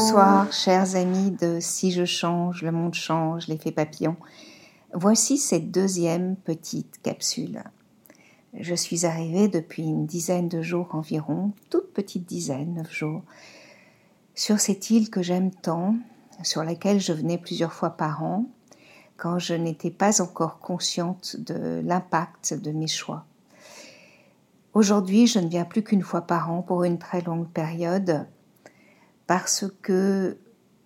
Bonsoir, 0.00 0.50
chers 0.50 0.96
amis 0.96 1.30
de 1.30 1.58
Si 1.60 1.92
je 1.92 2.06
change, 2.06 2.62
le 2.62 2.72
monde 2.72 2.94
change, 2.94 3.48
l'effet 3.48 3.70
papillon. 3.70 4.16
Voici 4.94 5.36
cette 5.36 5.70
deuxième 5.70 6.36
petite 6.36 7.02
capsule. 7.02 7.62
Je 8.58 8.74
suis 8.74 9.04
arrivée 9.04 9.48
depuis 9.48 9.82
une 9.82 10.06
dizaine 10.06 10.48
de 10.48 10.62
jours 10.62 10.88
environ, 10.94 11.52
toute 11.68 11.92
petite 11.92 12.24
dizaine, 12.24 12.76
neuf 12.76 12.90
jours, 12.90 13.24
sur 14.34 14.58
cette 14.58 14.88
île 14.88 15.10
que 15.10 15.20
j'aime 15.20 15.50
tant, 15.50 15.96
sur 16.44 16.64
laquelle 16.64 16.98
je 16.98 17.12
venais 17.12 17.36
plusieurs 17.36 17.74
fois 17.74 17.90
par 17.90 18.24
an, 18.24 18.46
quand 19.18 19.38
je 19.38 19.52
n'étais 19.52 19.90
pas 19.90 20.22
encore 20.22 20.60
consciente 20.60 21.36
de 21.38 21.82
l'impact 21.84 22.54
de 22.54 22.70
mes 22.70 22.88
choix. 22.88 23.26
Aujourd'hui, 24.72 25.26
je 25.26 25.40
ne 25.40 25.48
viens 25.48 25.66
plus 25.66 25.82
qu'une 25.82 26.02
fois 26.02 26.22
par 26.22 26.50
an 26.50 26.62
pour 26.62 26.84
une 26.84 26.98
très 26.98 27.20
longue 27.20 27.50
période 27.50 28.26
parce 29.30 29.64
que 29.82 30.38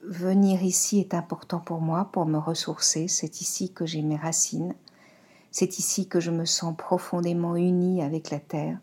venir 0.02 0.62
ici 0.62 1.00
est 1.00 1.14
important 1.14 1.60
pour 1.60 1.80
moi, 1.80 2.10
pour 2.12 2.26
me 2.26 2.36
ressourcer. 2.36 3.08
C'est 3.08 3.40
ici 3.40 3.72
que 3.72 3.86
j'ai 3.86 4.02
mes 4.02 4.18
racines. 4.18 4.74
C'est 5.50 5.78
ici 5.78 6.08
que 6.08 6.20
je 6.20 6.30
me 6.30 6.44
sens 6.44 6.76
profondément 6.76 7.56
unie 7.56 8.02
avec 8.02 8.28
la 8.28 8.40
terre. 8.40 8.78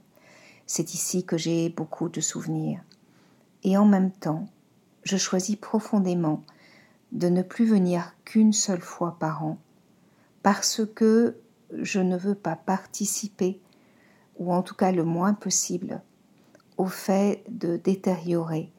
C'est 0.65 0.95
ici 0.95 1.25
que 1.25 1.37
j'ai 1.37 1.69
beaucoup 1.69 2.09
de 2.09 2.21
souvenirs. 2.21 2.81
Et 3.63 3.77
en 3.77 3.85
même 3.85 4.09
temps, 4.09 4.47
je 5.03 5.17
choisis 5.17 5.57
profondément 5.57 6.41
de 7.11 7.29
ne 7.29 7.43
plus 7.43 7.65
venir 7.65 8.15
qu'une 8.25 8.53
seule 8.53 8.81
fois 8.81 9.17
par 9.19 9.45
an 9.45 9.59
parce 10.41 10.81
que 10.95 11.37
je 11.71 11.99
ne 11.99 12.17
veux 12.17 12.33
pas 12.33 12.55
participer, 12.55 13.61
ou 14.39 14.51
en 14.51 14.63
tout 14.63 14.73
cas 14.73 14.91
le 14.91 15.03
moins 15.03 15.35
possible, 15.35 16.01
au 16.77 16.87
fait 16.87 17.43
de 17.47 17.77
détériorer 17.77 18.71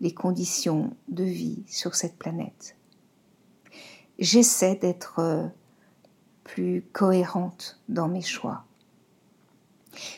les 0.00 0.12
conditions 0.12 0.90
de 1.08 1.24
vie 1.24 1.62
sur 1.66 1.94
cette 1.94 2.16
planète. 2.16 2.76
J'essaie 4.18 4.76
d'être 4.76 5.20
euh, 5.20 5.46
plus 6.44 6.82
cohérente 6.92 7.80
dans 7.88 8.08
mes 8.08 8.22
choix. 8.22 8.64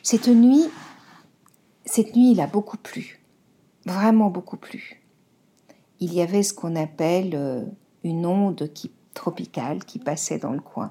Cette 0.02 0.28
nuit, 0.28 0.68
cette 1.84 2.14
nuit, 2.14 2.32
il 2.32 2.40
a 2.40 2.46
beaucoup 2.46 2.76
plu, 2.76 3.20
vraiment 3.86 4.30
beaucoup 4.30 4.56
plu. 4.56 5.02
Il 6.00 6.14
y 6.14 6.22
avait 6.22 6.42
ce 6.42 6.54
qu'on 6.54 6.76
appelle 6.76 7.34
euh, 7.34 7.64
une 8.04 8.26
onde 8.26 8.72
qui, 8.72 8.90
tropicale 9.14 9.84
qui 9.84 9.98
passait 9.98 10.38
dans 10.38 10.52
le 10.52 10.60
coin. 10.60 10.90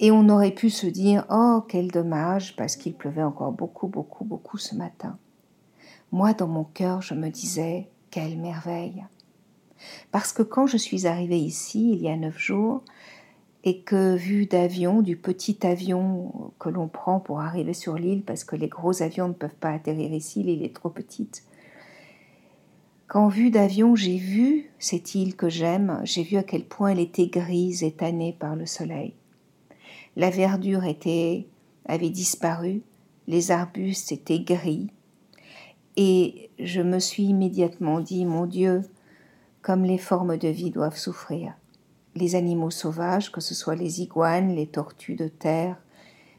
Et 0.00 0.10
on 0.10 0.28
aurait 0.28 0.54
pu 0.54 0.70
se 0.70 0.86
dire 0.86 1.24
Oh, 1.30 1.62
quel 1.68 1.90
dommage, 1.90 2.56
parce 2.56 2.76
qu'il 2.76 2.94
pleuvait 2.94 3.22
encore 3.22 3.52
beaucoup, 3.52 3.86
beaucoup, 3.86 4.24
beaucoup 4.24 4.58
ce 4.58 4.74
matin. 4.74 5.18
Moi, 6.14 6.32
dans 6.32 6.46
mon 6.46 6.62
cœur, 6.62 7.02
je 7.02 7.12
me 7.12 7.28
disais, 7.28 7.88
quelle 8.12 8.38
merveille. 8.38 9.04
Parce 10.12 10.32
que 10.32 10.44
quand 10.44 10.68
je 10.68 10.76
suis 10.76 11.08
arrivée 11.08 11.40
ici, 11.40 11.90
il 11.92 12.02
y 12.02 12.08
a 12.08 12.16
neuf 12.16 12.38
jours, 12.38 12.84
et 13.64 13.80
que 13.80 14.14
vu 14.14 14.46
d'avion, 14.46 15.02
du 15.02 15.16
petit 15.16 15.66
avion 15.66 16.52
que 16.60 16.68
l'on 16.68 16.86
prend 16.86 17.18
pour 17.18 17.40
arriver 17.40 17.74
sur 17.74 17.96
l'île, 17.96 18.22
parce 18.22 18.44
que 18.44 18.54
les 18.54 18.68
gros 18.68 19.02
avions 19.02 19.26
ne 19.26 19.32
peuvent 19.32 19.56
pas 19.56 19.70
atterrir 19.70 20.12
ici, 20.12 20.44
l'île 20.44 20.62
est 20.62 20.76
trop 20.76 20.88
petite, 20.88 21.42
quand 23.08 23.26
vue 23.26 23.50
d'avion 23.50 23.96
j'ai 23.96 24.16
vu 24.16 24.70
cette 24.78 25.16
île 25.16 25.34
que 25.34 25.48
j'aime, 25.48 26.00
j'ai 26.04 26.22
vu 26.22 26.36
à 26.36 26.44
quel 26.44 26.64
point 26.64 26.90
elle 26.90 27.00
était 27.00 27.26
grise 27.26 27.82
et 27.82 27.90
tannée 27.90 28.36
par 28.38 28.54
le 28.54 28.66
soleil. 28.66 29.14
La 30.14 30.30
verdure 30.30 30.84
était, 30.84 31.48
avait 31.86 32.10
disparu, 32.10 32.82
les 33.26 33.50
arbustes 33.50 34.12
étaient 34.12 34.38
gris, 34.38 34.92
et 35.96 36.50
je 36.58 36.80
me 36.80 36.98
suis 36.98 37.24
immédiatement 37.24 38.00
dit, 38.00 38.24
mon 38.24 38.46
Dieu, 38.46 38.82
comme 39.62 39.84
les 39.84 39.98
formes 39.98 40.36
de 40.36 40.48
vie 40.48 40.70
doivent 40.70 40.98
souffrir. 40.98 41.54
Les 42.14 42.34
animaux 42.34 42.70
sauvages, 42.70 43.32
que 43.32 43.40
ce 43.40 43.54
soit 43.54 43.76
les 43.76 44.02
iguanes, 44.02 44.54
les 44.54 44.66
tortues 44.66 45.16
de 45.16 45.28
terre, 45.28 45.76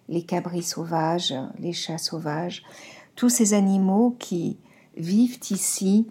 les 0.07 0.23
cabris 0.23 0.63
sauvages, 0.63 1.33
les 1.59 1.73
chats 1.73 1.97
sauvages, 1.97 2.63
tous 3.15 3.29
ces 3.29 3.53
animaux 3.53 4.15
qui 4.19 4.57
vivent 4.97 5.39
ici 5.49 6.07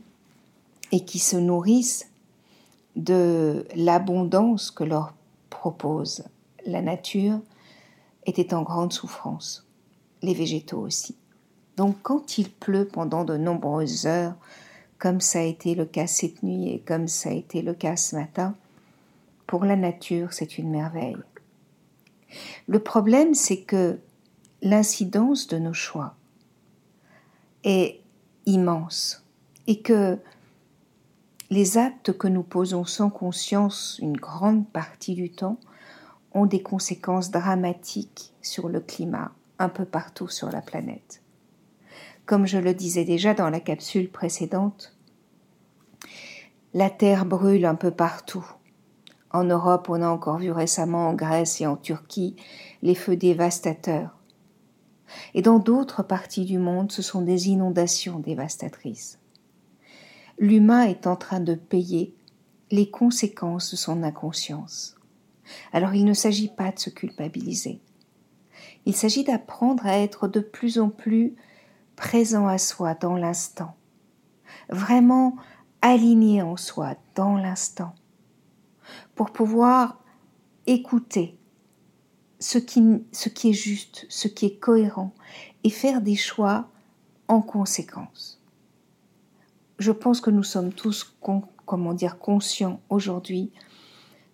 et 0.93 1.05
qui 1.05 1.19
se 1.19 1.37
nourrissent 1.37 2.11
de 2.97 3.67
l'abondance 3.75 4.71
que 4.71 4.85
leur 4.85 5.15
propose 5.51 6.25
la 6.67 6.83
nature, 6.83 7.41
étaient 8.27 8.55
en 8.55 8.63
grande 8.63 8.93
souffrance, 8.93 9.67
les 10.23 10.35
végétaux 10.35 10.81
aussi. 10.81 11.17
Donc 11.77 11.97
quand 12.03 12.39
il 12.39 12.51
pleut 12.51 12.87
pendant 12.87 13.25
de 13.25 13.37
nombreuses 13.37 14.07
heures, 14.07 14.35
comme 14.99 15.21
ça 15.21 15.41
a 15.41 15.43
été 15.43 15.75
le 15.75 15.85
cas 15.85 16.07
cette 16.07 16.43
nuit 16.43 16.71
et 16.71 16.81
comme 16.81 17.09
ça 17.09 17.31
a 17.31 17.33
été 17.33 17.63
le 17.63 17.75
cas 17.75 17.97
ce 17.97 18.17
matin, 18.17 18.55
pour 19.47 19.65
la 19.65 19.77
nature, 19.77 20.33
c'est 20.33 20.59
une 20.59 20.71
merveille. 20.71 21.17
Le 22.67 22.79
problème, 22.79 23.35
c'est 23.35 23.61
que 23.61 23.99
l'incidence 24.63 25.47
de 25.47 25.59
nos 25.59 25.75
choix 25.75 26.15
est 27.65 28.01
immense 28.47 29.25
et 29.67 29.81
que 29.81 30.19
les 31.51 31.79
actes 31.79 32.17
que 32.17 32.29
nous 32.29 32.43
posons 32.43 32.85
sans 32.85 33.11
conscience 33.11 33.99
une 34.03 34.17
grande 34.17 34.69
partie 34.69 35.15
du 35.15 35.31
temps 35.31 35.59
ont 36.33 36.47
des 36.47 36.63
conséquences 36.63 37.31
dramatiques 37.31 38.33
sur 38.43 38.69
le 38.69 38.81
climat 38.81 39.33
un 39.59 39.69
peu 39.69 39.85
partout 39.85 40.29
sur 40.29 40.51
la 40.51 40.63
planète. 40.63 41.24
Comme 42.27 42.47
je 42.47 42.59
le 42.59 42.73
disais 42.73 43.05
déjà 43.05 43.35
dans 43.35 43.51
la 43.51 43.61
capsule 43.61 44.11
précédente, 44.11 44.97
la 46.73 46.89
terre 46.89 47.27
brûle 47.27 47.67
un 47.67 47.75
peu 47.75 47.91
partout. 47.91 48.47
En 49.31 49.45
Europe, 49.45 49.89
on 49.91 50.01
a 50.01 50.09
encore 50.09 50.39
vu 50.39 50.51
récemment 50.51 51.09
en 51.09 51.15
Grèce 51.15 51.61
et 51.61 51.67
en 51.67 51.77
Turquie 51.77 52.37
les 52.83 52.95
feux 52.95 53.17
dévastateurs. 53.17 54.19
Et 55.35 55.43
dans 55.43 55.59
d'autres 55.59 56.03
parties 56.03 56.47
du 56.47 56.59
monde, 56.59 56.91
ce 56.91 57.03
sont 57.03 57.21
des 57.21 57.49
inondations 57.49 58.19
dévastatrices. 58.21 59.19
L'humain 60.39 60.85
est 60.85 61.07
en 61.07 61.17
train 61.17 61.41
de 61.41 61.55
payer 61.55 62.15
les 62.71 62.91
conséquences 62.91 63.71
de 63.71 63.77
son 63.77 64.03
inconscience. 64.03 64.97
Alors 65.73 65.95
il 65.95 66.05
ne 66.05 66.15
s'agit 66.15 66.49
pas 66.49 66.73
de 66.73 66.79
se 66.79 66.91
culpabiliser. 66.91 67.81
Il 68.87 68.97
s'agit 68.97 69.25
d'apprendre 69.25 69.87
à 69.87 69.99
être 69.99 70.27
de 70.27 70.41
plus 70.41 70.79
en 70.79 70.89
plus 70.89 71.37
présent 71.97 72.47
à 72.47 72.59
soi 72.59 72.95
dans 72.95 73.17
l'instant, 73.17 73.77
vraiment 74.69 75.37
aligné 75.83 76.43
en 76.43 76.57
soi 76.57 76.95
dans 77.15 77.37
l'instant, 77.37 77.95
pour 79.15 79.31
pouvoir 79.31 80.01
écouter 80.67 81.39
ce 82.39 82.59
qui, 82.59 82.81
est 82.81 83.53
juste, 83.53 84.07
ce 84.09 84.29
qui 84.29 84.47
est 84.47 84.59
cohérent, 84.59 85.15
et 85.63 85.71
faire 85.71 86.03
des 86.03 86.17
choix 86.17 86.69
en 87.29 87.41
conséquence. 87.41 88.41
Je 89.79 89.93
pense 89.93 90.21
que 90.21 90.31
nous 90.31 90.43
sommes 90.43 90.73
tous, 90.73 91.17
comment 91.65 91.95
dire, 91.95 92.19
conscients 92.19 92.81
aujourd'hui 92.91 93.51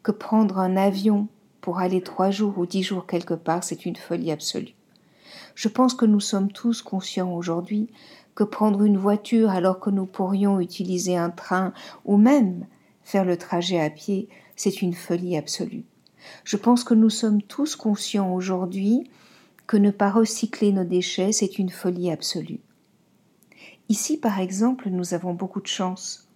que 0.03 0.10
prendre 0.12 0.59
un 0.59 0.76
avion 0.76 1.28
pour 1.60 1.78
aller 1.78 2.03
trois 2.03 2.31
jours 2.31 2.59
ou 2.59 2.66
dix 2.66 2.82
jours 2.82 3.06
quelque 3.06 3.34
part, 3.34 3.65
c'est 3.65 3.87
une 3.87 3.97
folie 3.97 4.32
absolue. 4.32 4.75
Je 5.55 5.69
pense 5.69 5.94
que 5.94 6.06
nous 6.06 6.21
sommes 6.21 6.53
tous 6.53 6.83
conscients 6.83 7.33
aujourd'hui 7.33 7.88
que 8.34 8.44
prendre 8.44 8.84
une 8.84 8.97
voiture 8.97 9.50
alors 9.50 9.81
que 9.81 9.91
nous 9.91 10.06
pourrions 10.06 10.61
utiliser 10.61 11.17
un 11.17 11.31
train 11.31 11.73
ou 12.05 12.17
même 12.17 12.67
faire 13.02 13.25
le 13.25 13.37
trajet 13.37 13.81
à 13.81 13.91
pied, 13.91 14.29
c'est 14.56 14.82
une 14.82 14.94
folie 14.94 15.37
absolue. 15.37 15.85
Je 16.44 16.56
pense 16.56 16.85
que 16.85 16.94
nous 16.94 17.11
sommes 17.11 17.43
tous 17.43 17.76
conscients 17.76 18.32
aujourd'hui 18.32 19.11
que 19.67 19.76
ne 19.76 19.91
pas 19.91 20.11
recycler 20.11 20.73
nos 20.73 20.85
déchets, 20.85 21.32
c'est 21.32 21.58
une 21.58 21.70
folie 21.70 22.11
absolue. 22.11 22.61
Ici, 23.88 24.17
par 24.17 24.38
exemple, 24.38 24.88
nous 24.88 25.14
avons 25.14 25.35
beaucoup 25.35 25.61
de 25.61 25.67
chance 25.67 26.29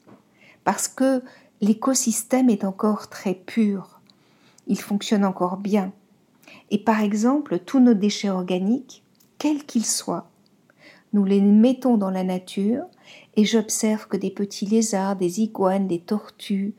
parce 0.64 0.88
que 0.88 1.22
l'écosystème 1.61 2.50
est 2.50 2.64
encore 2.64 3.08
très 3.08 3.34
pur. 3.34 4.00
Il 4.66 4.81
fonctionne 4.81 5.25
encore 5.25 5.58
bien. 5.58 5.93
Et 6.70 6.78
par 6.78 7.00
exemple, 7.00 7.61
tous 7.61 7.78
nos 7.78 7.94
déchets 7.94 8.31
organiques, 8.31 9.03
quels 9.38 9.64
qu'ils 9.64 9.86
soient. 9.86 10.31
Nous 11.12 11.25
les 11.25 11.40
mettons 11.40 11.96
dans 11.96 12.10
la 12.10 12.25
nature 12.25 12.84
et 13.36 13.44
j'observe 13.44 14.08
que 14.08 14.16
des 14.16 14.31
petits 14.31 14.66
lézards, 14.66 15.16
des 15.16 15.40
iguanes, 15.40 15.86
des 15.86 16.00
tortues 16.00 16.75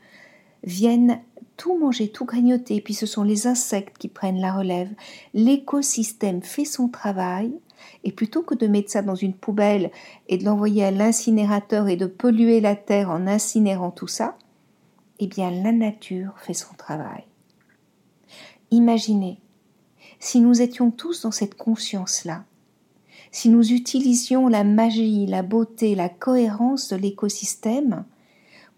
viennent 0.62 1.20
tout 1.56 1.78
manger, 1.78 2.08
tout 2.08 2.26
grignoter, 2.26 2.80
puis 2.80 2.92
ce 2.94 3.06
sont 3.06 3.22
les 3.22 3.46
insectes 3.46 3.96
qui 3.98 4.08
prennent 4.08 4.40
la 4.40 4.52
relève. 4.52 4.90
L'écosystème 5.32 6.42
fait 6.42 6.66
son 6.66 6.88
travail, 6.88 7.52
et 8.04 8.12
plutôt 8.12 8.42
que 8.42 8.54
de 8.54 8.66
mettre 8.66 8.90
ça 8.90 9.02
dans 9.02 9.14
une 9.14 9.34
poubelle 9.34 9.90
et 10.28 10.38
de 10.38 10.44
l'envoyer 10.44 10.84
à 10.84 10.90
l'incinérateur 10.90 11.88
et 11.88 11.96
de 11.96 12.06
polluer 12.06 12.60
la 12.60 12.76
terre 12.76 13.10
en 13.10 13.26
incinérant 13.26 13.90
tout 13.90 14.06
ça, 14.06 14.36
eh 15.18 15.26
bien 15.26 15.50
la 15.50 15.72
nature 15.72 16.34
fait 16.38 16.54
son 16.54 16.74
travail. 16.74 17.24
Imaginez 18.70 19.40
si 20.18 20.40
nous 20.40 20.62
étions 20.62 20.90
tous 20.90 21.22
dans 21.22 21.30
cette 21.30 21.56
conscience-là, 21.56 22.44
si 23.32 23.48
nous 23.48 23.72
utilisions 23.72 24.48
la 24.48 24.64
magie, 24.64 25.26
la 25.26 25.42
beauté, 25.42 25.94
la 25.94 26.08
cohérence 26.08 26.88
de 26.88 26.96
l'écosystème 26.96 28.04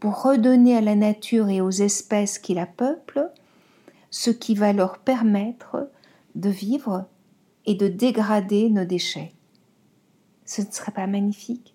pour 0.01 0.23
redonner 0.23 0.77
à 0.77 0.81
la 0.81 0.95
nature 0.95 1.49
et 1.49 1.61
aux 1.61 1.71
espèces 1.71 2.39
qui 2.39 2.55
la 2.55 2.67
peuplent 2.67 3.31
ce 4.11 4.31
qui 4.31 4.55
va 4.55 4.73
leur 4.73 4.99
permettre 4.99 5.91
de 6.35 6.49
vivre 6.49 7.07
et 7.67 7.75
de 7.75 7.89
dégrader 7.89 8.71
nos 8.71 8.85
déchets. 8.85 9.33
Ce 10.47 10.63
ne 10.63 10.71
serait 10.71 10.93
pas 10.93 11.07
magnifique? 11.07 11.75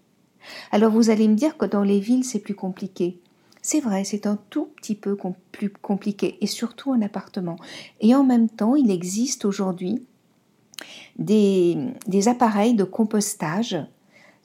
Alors 0.71 0.91
vous 0.91 1.09
allez 1.09 1.27
me 1.27 1.35
dire 1.35 1.57
que 1.57 1.65
dans 1.65 1.83
les 1.83 1.99
villes 1.99 2.25
c'est 2.25 2.39
plus 2.39 2.55
compliqué. 2.55 3.21
C'est 3.65 3.79
vrai, 3.79 4.03
c'est 4.03 4.27
un 4.27 4.37
tout 4.49 4.65
petit 4.75 4.93
peu 4.93 5.17
plus 5.53 5.69
compliqué, 5.69 6.37
et 6.41 6.47
surtout 6.47 6.91
en 6.91 7.01
appartement. 7.01 7.55
Et 8.01 8.13
en 8.13 8.25
même 8.25 8.49
temps, 8.49 8.75
il 8.75 8.91
existe 8.91 9.45
aujourd'hui 9.45 10.05
des, 11.17 11.77
appareils 12.27 12.73
de 12.73 12.83
compostage 12.83 13.77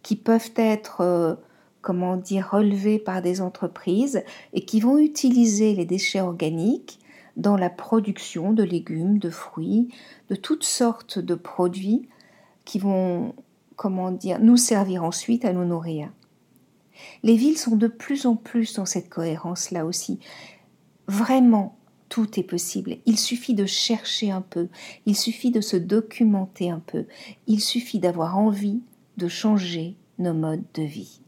qui 0.05 0.15
peuvent 0.15 0.53
être, 0.55 1.00
euh, 1.00 1.35
comment 1.82 2.17
dire, 2.17 2.50
relevés 2.53 3.00
par 3.00 3.20
des 3.20 3.41
entreprises 3.41 4.23
et 4.53 4.65
qui 4.65 4.79
vont 4.79 4.99
utiliser 4.99 5.75
les 5.75 5.85
déchets 5.85 6.21
organiques 6.21 7.00
dans 7.37 7.56
la 7.56 7.71
production 7.71 8.53
de 8.53 8.62
légumes, 8.62 9.19
de 9.19 9.31
fruits, 9.31 9.88
de 10.31 10.37
toutes 10.37 10.64
sortes 10.64 11.19
de 11.19 11.35
produits 11.35 12.09
qui 12.64 12.79
vont, 12.79 13.35
comment 13.75 14.12
dire, 14.12 14.38
nous 14.38 14.56
servir 14.56 15.03
ensuite 15.03 15.44
à 15.44 15.53
nous 15.53 15.64
nourrir. 15.64 16.09
Les 17.23 17.37
villes 17.37 17.59
sont 17.59 17.77
de 17.77 17.89
plus 17.89 18.27
en 18.27 18.37
plus 18.37 18.75
dans 18.75 18.87
cette 18.87 19.09
cohérence-là 19.09 19.85
aussi. 19.85 20.19
Vraiment, 21.06 21.77
tout 22.09 22.39
est 22.39 22.45
possible. 22.45 22.99
Il 23.06 23.19
suffit 23.19 23.55
de 23.55 23.67
chercher 23.67 24.31
un 24.31 24.41
peu, 24.41 24.69
il 25.06 25.17
suffit 25.17 25.50
de 25.50 25.61
se 25.61 25.77
documenter 25.77 26.71
un 26.71 26.81
peu, 26.81 27.06
il 27.47 27.61
suffit 27.61 27.99
d'avoir 27.99 28.39
envie 28.39 28.81
de 29.17 29.29
changer 29.29 29.97
nos 30.19 30.35
modes 30.35 30.65
de 30.75 30.83
vie. 30.83 31.21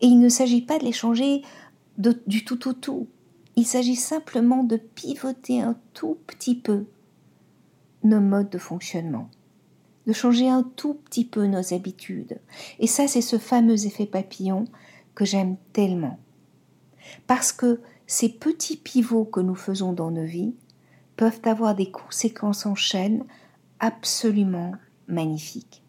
Et 0.00 0.06
il 0.06 0.18
ne 0.20 0.28
s'agit 0.28 0.62
pas 0.62 0.78
de 0.78 0.84
les 0.84 0.92
changer 0.92 1.42
du 1.98 2.44
tout 2.44 2.68
au 2.68 2.72
tout. 2.72 3.08
Il 3.56 3.66
s'agit 3.66 3.96
simplement 3.96 4.62
de 4.62 4.76
pivoter 4.76 5.60
un 5.60 5.76
tout 5.94 6.18
petit 6.26 6.54
peu 6.54 6.86
nos 8.04 8.20
modes 8.20 8.50
de 8.50 8.58
fonctionnement, 8.58 9.28
de 10.08 10.14
changer 10.14 10.48
un 10.48 10.62
tout 10.62 10.94
petit 10.94 11.26
peu 11.26 11.44
nos 11.44 11.74
habitudes. 11.74 12.40
Et 12.78 12.86
ça, 12.86 13.06
c'est 13.06 13.20
ce 13.20 13.36
fameux 13.36 13.86
effet 13.86 14.06
papillon 14.06 14.64
que 15.14 15.26
j'aime 15.26 15.56
tellement. 15.74 16.18
Parce 17.26 17.52
que 17.52 17.80
ces 18.06 18.30
petits 18.30 18.78
pivots 18.78 19.26
que 19.26 19.40
nous 19.40 19.54
faisons 19.54 19.92
dans 19.92 20.10
nos 20.10 20.24
vies 20.24 20.54
peuvent 21.16 21.42
avoir 21.44 21.74
des 21.74 21.90
conséquences 21.90 22.64
en 22.64 22.74
chaîne 22.74 23.24
absolument 23.80 24.72
magnifiques. 25.08 25.84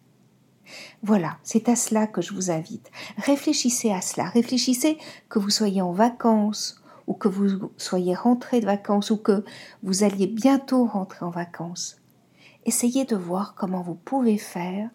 Voilà, 1.02 1.38
c'est 1.44 1.70
à 1.70 1.78
cela 1.78 2.06
que 2.06 2.22
je 2.22 2.34
vous 2.34 2.52
invite. 2.52 2.92
Réfléchissez 3.18 3.92
à 3.92 4.02
cela. 4.02 4.26
Réfléchissez 4.26 4.98
que 5.30 5.40
vous 5.40 5.50
soyez 5.50 5.82
en 5.82 5.94
vacances 5.94 6.84
ou 7.08 7.14
que 7.14 7.30
vous 7.30 7.72
soyez 7.78 8.16
rentré 8.16 8.60
de 8.60 8.66
vacances 8.66 9.12
ou 9.12 9.18
que 9.18 9.46
vous 9.82 10.04
alliez 10.04 10.28
bientôt 10.28 10.86
rentrer 10.86 11.26
en 11.26 11.30
vacances. 11.30 12.00
Essayez 12.66 13.06
de 13.06 13.16
voir 13.16 13.56
comment 13.56 13.82
vous 13.82 13.96
pouvez 13.96 14.38
faire 14.38 14.90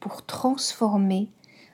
pour 0.00 0.24
transformer 0.24 1.28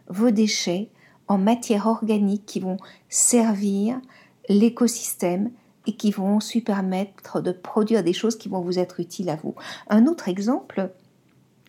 vos 0.08 0.30
déchets 0.30 0.90
en 1.28 1.38
matières 1.38 1.86
organiques 1.86 2.46
qui 2.46 2.60
vont 2.60 2.76
servir 3.08 4.00
l'écosystème 4.48 5.50
et 5.86 5.96
qui 5.96 6.10
vont 6.10 6.36
ensuite 6.36 6.66
permettre 6.66 7.40
de 7.40 7.52
produire 7.52 8.04
des 8.04 8.12
choses 8.12 8.36
qui 8.36 8.48
vont 8.48 8.60
vous 8.60 8.78
être 8.78 9.00
utiles 9.00 9.30
à 9.30 9.36
vous. 9.36 9.54
Un 9.88 10.06
autre 10.06 10.28
exemple, 10.28 10.92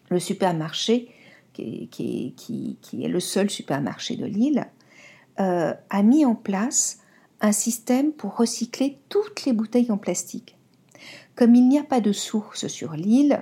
le 0.09 0.19
supermarché, 0.19 1.09
qui, 1.53 1.89
est 2.93 3.07
le 3.07 3.19
seul 3.19 3.49
supermarché 3.49 4.15
de 4.15 4.25
Lille, 4.25 4.65
euh, 5.39 5.73
a 5.89 6.03
mis 6.03 6.25
en 6.25 6.35
place 6.35 6.99
un 7.41 7.51
système 7.51 8.11
pour 8.11 8.37
recycler 8.37 8.99
toutes 9.09 9.45
les 9.45 9.53
bouteilles 9.53 9.91
en 9.91 9.97
plastique. 9.97 10.57
Comme 11.35 11.55
il 11.55 11.67
n'y 11.67 11.79
a 11.79 11.83
pas 11.83 12.01
de 12.01 12.11
source 12.11 12.67
sur 12.67 12.93
l'île, 12.93 13.41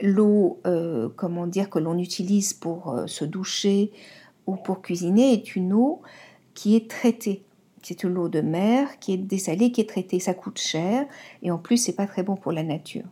l'eau, 0.00 0.60
euh, 0.66 1.08
comment 1.16 1.46
dire, 1.46 1.70
que 1.70 1.78
l'on 1.78 1.98
utilise 1.98 2.52
pour 2.54 2.92
euh, 2.92 3.06
se 3.06 3.24
doucher 3.24 3.92
ou 4.46 4.56
pour 4.56 4.82
cuisiner 4.82 5.32
est 5.32 5.54
une 5.54 5.72
eau 5.72 6.00
qui 6.54 6.76
est 6.76 6.90
traitée. 6.90 7.44
C'est 7.82 8.04
une 8.04 8.18
eau 8.18 8.28
de 8.28 8.40
mer 8.40 8.98
qui 8.98 9.12
est 9.12 9.18
dessalée, 9.18 9.72
qui 9.72 9.80
est 9.80 9.88
traitée. 9.88 10.20
Ça 10.20 10.34
coûte 10.34 10.58
cher 10.58 11.06
et 11.42 11.50
en 11.50 11.58
plus, 11.58 11.76
c'est 11.76 11.94
pas 11.94 12.06
très 12.06 12.22
bon 12.22 12.36
pour 12.36 12.52
la 12.52 12.62
nature. 12.62 13.04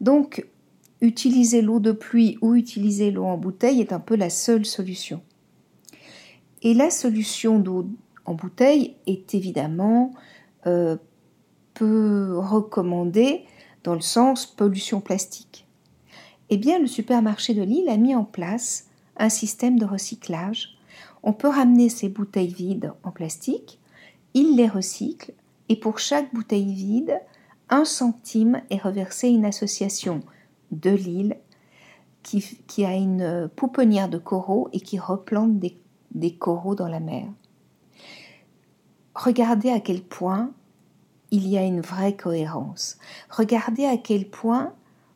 Donc, 0.00 0.46
utiliser 1.00 1.62
l'eau 1.62 1.80
de 1.80 1.92
pluie 1.92 2.38
ou 2.42 2.54
utiliser 2.54 3.10
l'eau 3.10 3.24
en 3.24 3.38
bouteille 3.38 3.80
est 3.80 3.92
un 3.92 4.00
peu 4.00 4.16
la 4.16 4.30
seule 4.30 4.64
solution. 4.64 5.22
Et 6.62 6.74
la 6.74 6.90
solution 6.90 7.58
d'eau 7.58 7.88
en 8.24 8.34
bouteille 8.34 8.96
est 9.06 9.34
évidemment 9.34 10.12
euh, 10.66 10.96
peu 11.74 12.36
recommandé 12.38 13.44
dans 13.84 13.94
le 13.94 14.00
sens 14.00 14.46
pollution 14.46 15.00
plastique. 15.00 15.66
Eh 16.50 16.56
bien, 16.56 16.78
le 16.78 16.86
supermarché 16.86 17.54
de 17.54 17.62
Lille 17.62 17.88
a 17.88 17.96
mis 17.96 18.14
en 18.14 18.24
place 18.24 18.88
un 19.16 19.28
système 19.28 19.78
de 19.78 19.84
recyclage. 19.84 20.76
On 21.22 21.32
peut 21.32 21.48
ramener 21.48 21.88
ces 21.88 22.08
bouteilles 22.08 22.52
vides 22.52 22.92
en 23.02 23.10
plastique, 23.10 23.78
il 24.34 24.56
les 24.56 24.68
recycle 24.68 25.32
et 25.68 25.76
pour 25.76 25.98
chaque 25.98 26.32
bouteille 26.34 26.72
vide, 26.72 27.20
un 27.70 27.84
centime 27.84 28.60
est 28.70 28.82
reversé 28.82 29.28
à 29.28 29.30
une 29.30 29.44
association 29.44 30.20
de 30.70 30.90
Lille 30.90 31.36
qui, 32.22 32.84
a 32.84 32.94
une 32.94 33.50
pouponnière 33.56 34.08
de 34.08 34.18
coraux 34.18 34.68
et 34.72 34.80
qui 34.80 34.98
replante 34.98 35.58
des 35.58 36.34
coraux 36.34 36.74
dans 36.74 36.88
la 36.88 37.00
mer 37.00 37.28
regardez 39.14 39.70
à 39.70 39.80
quel 39.80 40.02
point 40.02 40.50
il 41.32 41.48
y 41.48 41.58
a 41.58 41.64
une 41.64 41.80
vraie 41.80 42.14
cohérence. 42.14 42.98
Regardez 43.30 43.86
à 43.86 43.96
quel 43.96 44.28
point, 44.28 44.74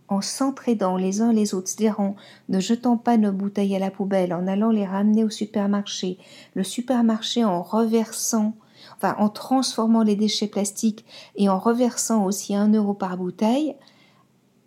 en 0.09 0.23
s'entraidant 0.23 0.97
les 0.97 1.21
uns 1.21 1.33
les 1.33 1.55
autres, 1.55 1.69
c'est-à-dire 1.69 2.15
ne 2.49 2.59
jetant 2.59 2.97
pas 2.97 3.19
nos 3.19 3.33
bouteilles 3.33 3.77
à 3.77 3.79
la 3.79 3.91
poubelle, 3.91 4.33
en 4.33 4.47
allant 4.47 4.71
les 4.71 4.87
ramener 4.87 5.23
au 5.25 5.31
supermarché, 5.31 6.19
le 6.55 6.65
supermarché 6.65 7.45
en 7.45 7.63
reversant, 7.63 8.55
en 9.03 9.29
transformant 9.29 10.03
les 10.03 10.17
déchets 10.17 10.49
plastiques 10.49 11.05
et 11.37 11.49
en 11.49 11.59
reversant 11.59 12.25
aussi 12.25 12.55
un 12.55 12.73
euro 12.73 12.95
par 12.95 13.19
bouteille, 13.19 13.77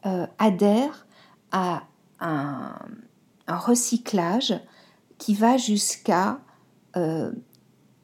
euh, 0.06 0.28
adhère 0.38 1.08
à 1.52 1.84
un, 2.20 2.76
recyclage 3.48 4.54
qui 5.18 5.34
va 5.34 5.58
jusqu'à 5.58 6.40
euh, 6.96 7.32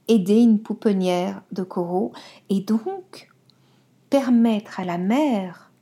aider 0.08 0.42
une 0.42 0.60
pouponnière 0.60 1.44
de 1.52 1.62
coraux 1.62 2.14
et 2.50 2.62
donc 2.62 3.30
permettre 4.16 4.80
à 4.80 4.86
la 4.86 4.98
mer, 4.98 5.74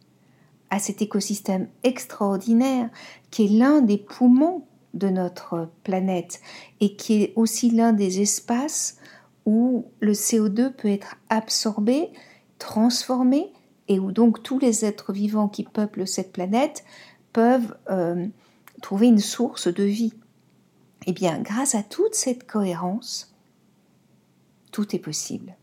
à 0.72 0.80
cet 0.80 1.04
écosystème 1.04 1.68
extraordinaire 1.84 2.90
qui 3.30 3.46
est 3.46 3.60
l'un 3.60 3.82
des 3.82 4.00
poumons 4.00 4.66
de 4.96 5.08
notre 5.08 5.70
planète 5.84 6.42
et 6.80 6.96
qui 6.96 7.22
est 7.22 7.34
aussi 7.36 7.70
l'un 7.70 7.94
des 7.94 8.22
espaces 8.22 8.98
où 9.46 9.86
le 10.00 10.14
CO2 10.14 10.72
peut 10.72 10.88
être 10.88 11.18
absorbé, 11.30 12.10
transformé 12.58 13.54
et 13.88 14.00
où 14.00 14.12
donc 14.12 14.42
tous 14.42 14.58
les 14.58 14.84
êtres 14.84 15.14
vivants 15.14 15.48
qui 15.48 15.64
peuplent 15.64 16.08
cette 16.08 16.32
planète 16.32 16.84
peuvent 17.34 17.78
euh, 17.92 18.26
trouver 18.82 19.10
une 19.10 19.20
source 19.20 19.68
de 19.68 19.84
vie. 19.84 20.16
Eh 21.06 21.14
bien, 21.14 21.38
grâce 21.40 21.76
à 21.76 21.84
toute 21.84 22.16
cette 22.16 22.48
cohérence, 22.48 23.36
tout 24.72 24.96
est 24.96 25.00
possible. 25.00 25.56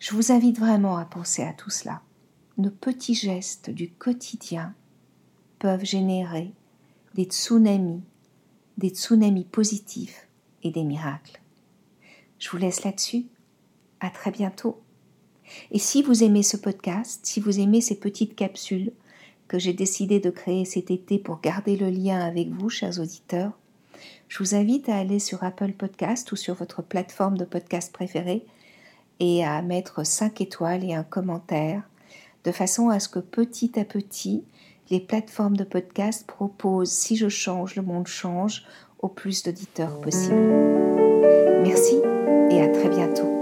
Je 0.00 0.14
vous 0.14 0.32
invite 0.32 0.58
vraiment 0.58 0.96
à 0.96 1.04
penser 1.04 1.42
à 1.42 1.52
tout 1.52 1.68
cela. 1.68 2.00
Nos 2.56 2.70
petits 2.70 3.14
gestes 3.14 3.68
du 3.68 3.90
quotidien 3.90 4.74
peuvent 5.58 5.84
générer 5.84 6.52
des 7.14 7.24
tsunamis, 7.24 8.00
des 8.78 8.88
tsunamis 8.88 9.44
positifs 9.44 10.26
et 10.62 10.70
des 10.70 10.84
miracles. 10.84 11.42
Je 12.38 12.48
vous 12.48 12.56
laisse 12.56 12.82
là-dessus. 12.82 13.26
À 14.00 14.08
très 14.08 14.30
bientôt. 14.30 14.80
Et 15.70 15.78
si 15.78 16.02
vous 16.02 16.24
aimez 16.24 16.42
ce 16.42 16.56
podcast, 16.56 17.20
si 17.26 17.38
vous 17.38 17.60
aimez 17.60 17.82
ces 17.82 18.00
petites 18.00 18.34
capsules 18.34 18.92
que 19.48 19.58
j'ai 19.58 19.74
décidé 19.74 20.18
de 20.18 20.30
créer 20.30 20.64
cet 20.64 20.90
été 20.90 21.18
pour 21.18 21.42
garder 21.42 21.76
le 21.76 21.90
lien 21.90 22.20
avec 22.20 22.48
vous, 22.48 22.70
chers 22.70 22.98
auditeurs, 23.00 23.52
je 24.28 24.38
vous 24.38 24.54
invite 24.54 24.88
à 24.88 24.96
aller 24.96 25.18
sur 25.18 25.44
Apple 25.44 25.72
Podcast 25.72 26.32
ou 26.32 26.36
sur 26.36 26.54
votre 26.54 26.80
plateforme 26.80 27.36
de 27.36 27.44
podcast 27.44 27.92
préférée 27.92 28.46
et 29.20 29.44
à 29.44 29.62
mettre 29.62 30.04
5 30.04 30.40
étoiles 30.40 30.84
et 30.84 30.94
un 30.94 31.04
commentaire 31.04 31.82
de 32.44 32.52
façon 32.52 32.88
à 32.88 32.98
ce 33.00 33.08
que 33.08 33.18
petit 33.18 33.78
à 33.78 33.84
petit, 33.84 34.44
les 34.90 35.00
plateformes 35.00 35.56
de 35.56 35.64
podcast 35.64 36.26
proposent 36.26 36.90
Si 36.90 37.16
je 37.16 37.28
change, 37.28 37.76
le 37.76 37.82
monde 37.82 38.06
change 38.06 38.64
au 38.98 39.08
plus 39.08 39.42
d'auditeurs 39.42 40.00
possible. 40.00 40.34
Merci 41.62 41.96
et 42.50 42.62
à 42.62 42.68
très 42.68 42.88
bientôt. 42.88 43.39